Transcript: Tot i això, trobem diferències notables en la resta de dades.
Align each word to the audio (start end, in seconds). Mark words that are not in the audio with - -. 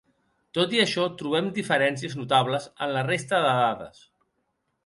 Tot 0.57 0.71
i 0.77 0.79
això, 0.83 1.03
trobem 1.19 1.51
diferències 1.59 2.17
notables 2.21 2.67
en 2.87 2.97
la 2.97 3.07
resta 3.11 3.43
de 3.47 3.53
dades. 3.61 4.05